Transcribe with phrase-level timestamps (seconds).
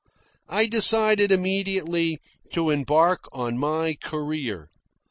[0.49, 2.17] I decided immediately
[2.53, 4.71] to embark on my career.